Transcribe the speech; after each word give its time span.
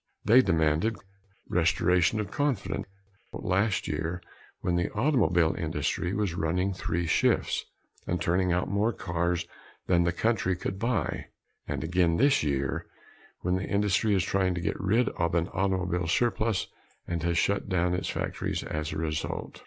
They 0.25 0.41
demanded 0.41 0.97
"restoration 1.47 2.19
of 2.19 2.31
confidence" 2.31 2.87
last 3.31 3.87
year 3.87 4.19
when 4.61 4.75
the 4.75 4.89
automobile 4.93 5.53
industry 5.55 6.11
was 6.11 6.33
running 6.33 6.73
three 6.73 7.05
shifts 7.05 7.65
and 8.07 8.19
turning 8.19 8.51
out 8.51 8.67
more 8.67 8.93
cars 8.93 9.45
than 9.85 10.03
the 10.03 10.11
country 10.11 10.55
could 10.55 10.79
buy 10.79 11.27
and 11.67 11.83
again 11.83 12.17
this 12.17 12.41
year 12.41 12.87
when 13.41 13.57
the 13.57 13.67
industry 13.67 14.15
is 14.15 14.23
trying 14.23 14.55
to 14.55 14.61
get 14.61 14.79
rid 14.81 15.07
of 15.09 15.35
an 15.35 15.49
automobile 15.49 16.07
surplus 16.07 16.65
and 17.07 17.21
has 17.21 17.37
shut 17.37 17.69
down 17.69 17.93
its 17.93 18.09
factories 18.09 18.63
as 18.63 18.91
a 18.91 18.97
result. 18.97 19.59